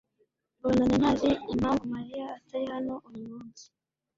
[0.61, 3.63] Bonane ntazi impamvu Mariya atari hano uyu munsi.